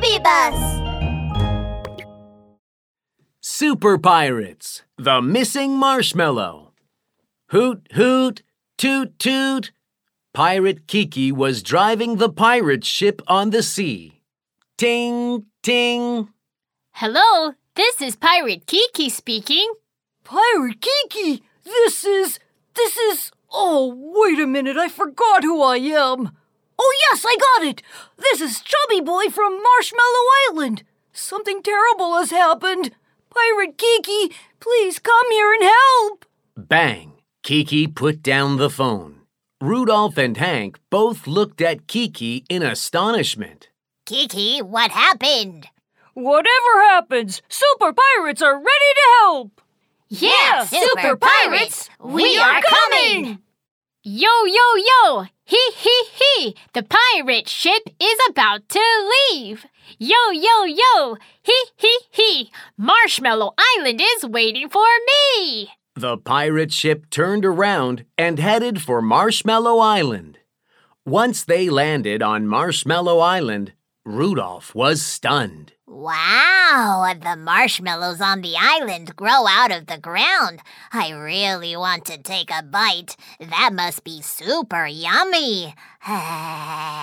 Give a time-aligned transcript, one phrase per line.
[0.00, 0.78] baby bus.
[3.40, 6.72] Super Pirates, the missing marshmallow.
[7.50, 8.42] Hoot, hoot,
[8.76, 9.72] toot, toot.
[10.34, 14.20] Pirate Kiki was driving the pirate ship on the sea.
[14.76, 16.28] Ting, ting.
[16.92, 19.72] Hello, this is Pirate Kiki speaking.
[20.24, 22.38] Pirate Kiki, this is.
[22.74, 23.32] This is.
[23.50, 26.36] Oh, wait a minute, I forgot who I am.
[26.78, 27.82] Oh, yes, I got it.
[28.16, 30.84] This is Chubby Boy from Marshmallow Island.
[31.12, 32.92] Something terrible has happened.
[33.34, 36.24] Pirate Kiki, please come here and help.
[36.56, 37.12] Bang!
[37.42, 39.20] Kiki put down the phone.
[39.60, 43.68] Rudolph and Hank both looked at Kiki in astonishment.
[44.06, 45.68] Kiki, what happened?
[46.14, 49.60] Whatever happens, super pirates are ready to help.
[50.08, 53.40] Yeah, Super Pirates, we are coming!
[54.02, 55.26] Yo, yo, yo!
[55.48, 56.54] Hee hee hee!
[56.74, 58.82] The pirate ship is about to
[59.32, 59.64] leave!
[59.98, 61.16] Yo, yo, yo!
[61.42, 62.50] Hee hee hee!
[62.76, 65.70] Marshmallow Island is waiting for me!
[65.94, 70.36] The pirate ship turned around and headed for Marshmallow Island.
[71.06, 73.72] Once they landed on Marshmallow Island,
[74.04, 75.72] Rudolph was stunned.
[75.90, 80.60] Wow, the marshmallows on the island grow out of the ground.
[80.92, 83.16] I really want to take a bite.
[83.40, 85.74] That must be super yummy.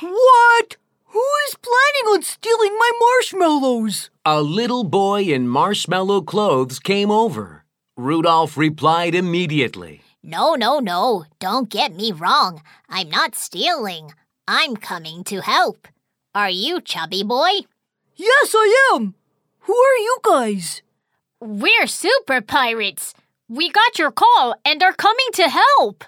[0.00, 0.76] What?
[1.06, 4.10] Who is planning on stealing my marshmallows?
[4.24, 7.64] A little boy in marshmallow clothes came over.
[7.96, 10.02] Rudolph replied immediately.
[10.22, 11.24] no, no, no.
[11.40, 12.62] Don't get me wrong.
[12.88, 14.12] I'm not stealing.
[14.46, 15.88] I'm coming to help.
[16.32, 17.66] Are you Chubby Boy?
[18.18, 19.14] Yes, I am.
[19.60, 20.82] Who are you guys?
[21.40, 23.14] We're super pirates!
[23.48, 26.04] We got your call and are coming to help!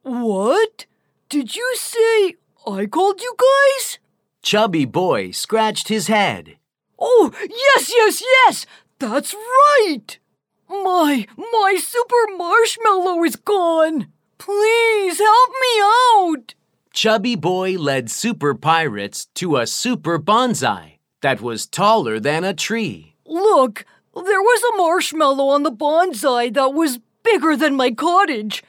[0.00, 0.86] What?
[1.28, 2.36] Did you say
[2.66, 3.98] I called you guys?
[4.42, 6.56] Chubby Boy scratched his head.
[6.98, 8.66] Oh, yes, yes, yes!
[8.98, 10.18] That's right!
[10.66, 14.06] My, my super marshmallow is gone!
[14.38, 16.54] Please help me out!
[16.94, 23.14] Chubby Boy led Super Pirates to a super bonsai that was taller than a tree.
[23.26, 28.62] Look, there was a marshmallow on the bonsai that was bigger than my cottage.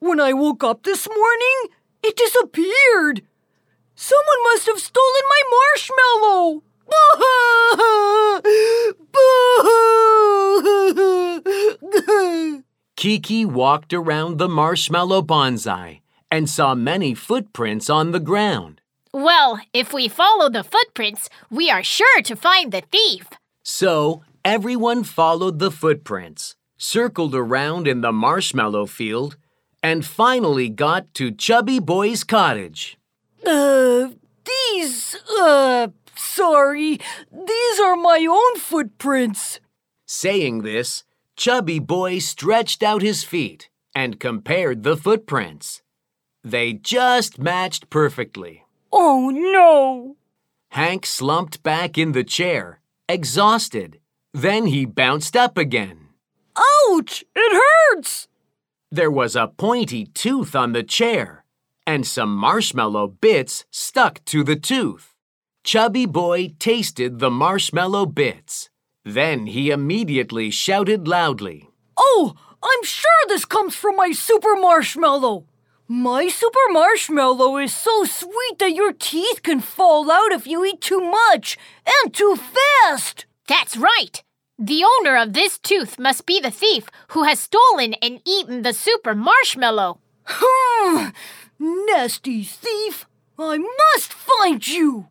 [0.00, 1.68] When I woke up this morning,
[2.02, 3.22] it disappeared.
[3.94, 5.42] Someone must have stolen my
[5.78, 6.62] marshmallow.
[12.96, 18.81] Kiki walked around the marshmallow bonsai and saw many footprints on the ground.
[19.14, 23.28] Well, if we follow the footprints, we are sure to find the thief.
[23.62, 29.36] So everyone followed the footprints, circled around in the marshmallow field,
[29.82, 32.96] and finally got to Chubby Boy's cottage.
[33.46, 34.08] Uh,
[34.46, 36.98] these, uh, sorry,
[37.30, 39.60] these are my own footprints.
[40.06, 41.04] Saying this,
[41.36, 45.82] Chubby Boy stretched out his feet and compared the footprints.
[46.42, 48.64] They just matched perfectly.
[48.92, 50.16] Oh no!
[50.70, 53.98] Hank slumped back in the chair, exhausted.
[54.34, 56.08] Then he bounced up again.
[56.56, 57.24] Ouch!
[57.34, 58.28] It hurts!
[58.90, 61.44] There was a pointy tooth on the chair,
[61.86, 65.14] and some marshmallow bits stuck to the tooth.
[65.64, 68.68] Chubby Boy tasted the marshmallow bits.
[69.04, 71.70] Then he immediately shouted loudly.
[71.96, 75.46] Oh, I'm sure this comes from my super marshmallow.
[75.94, 80.80] My super marshmallow is so sweet that your teeth can fall out if you eat
[80.80, 83.26] too much and too fast.
[83.46, 84.22] That's right!
[84.58, 88.72] The owner of this tooth must be the thief who has stolen and eaten the
[88.72, 89.98] super marshmallow.
[90.24, 91.10] Hmm,
[91.58, 93.04] nasty thief.
[93.38, 95.08] I must find you.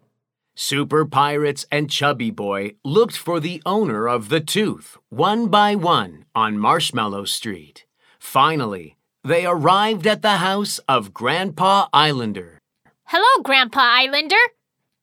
[0.56, 6.25] Super Pirates and Chubby Boy looked for the owner of the tooth, one by one,
[6.34, 7.86] on Marshmallow Street.
[8.18, 12.59] Finally, they arrived at the house of Grandpa Islander.
[13.05, 14.35] Hello, Grandpa Islander.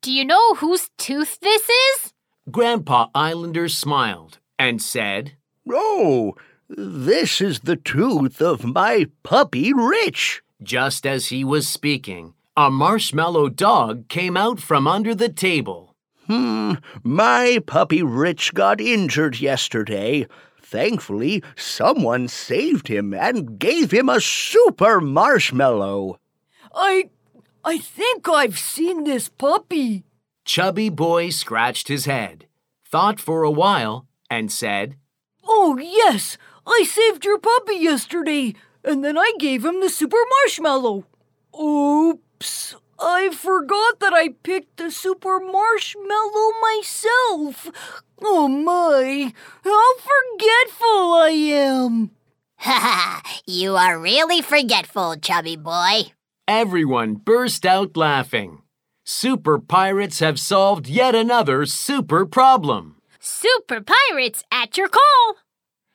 [0.03, 2.13] Do you know whose tooth this is?
[2.51, 5.33] Grandpa Islander smiled and said,
[5.71, 6.35] Oh,
[6.69, 10.43] this is the tooth of my puppy Rich.
[10.63, 15.95] Just as he was speaking, a marshmallow dog came out from under the table.
[16.27, 20.27] Hmm, my puppy Rich got injured yesterday.
[20.71, 26.21] Thankfully, someone saved him and gave him a super marshmallow.
[26.75, 27.09] I.
[27.65, 30.05] I think I've seen this puppy.
[30.45, 32.47] Chubby Boy scratched his head,
[32.85, 34.97] thought for a while, and said,
[35.47, 36.37] Oh, yes,
[36.67, 38.55] I saved your puppy yesterday,
[38.85, 41.07] and then I gave him the super marshmallow.
[41.59, 47.71] Oops, I forgot that I picked the super marshmallow myself.
[48.21, 52.11] Oh my, how forgetful I am.
[52.59, 53.41] Ha ha!
[53.47, 56.13] You are really forgetful, chubby boy.
[56.49, 58.63] Everyone burst out laughing.
[59.05, 62.97] Super pirates have solved yet another super problem.
[63.21, 65.37] Super Pirates at your call!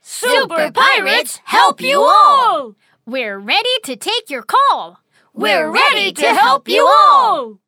[0.02, 2.76] Super Pirates help you all!
[3.06, 5.03] We're ready to take your call!
[5.36, 7.63] We're ready to help you all!